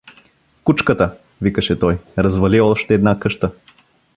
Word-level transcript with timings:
Кучката— 0.63 1.17
викаше 1.41 1.79
той,— 1.79 1.99
развали 2.17 2.61
още 2.61 2.93
една 2.93 3.19
къща! 3.19 3.51